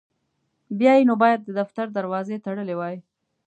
بیا 0.79 0.93
یې 0.97 1.03
نو 1.09 1.13
باید 1.23 1.39
د 1.43 1.49
دفتر 1.59 1.85
دروازې 1.97 2.37
تړلي 2.45 2.75
وای. 2.77 2.95